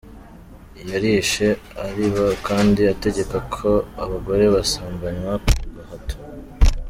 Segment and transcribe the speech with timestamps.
[0.89, 1.47] Yarishe,
[1.87, 3.69] ariba kandi ategeka ko
[4.03, 6.15] abagore basambanywa ku gahato.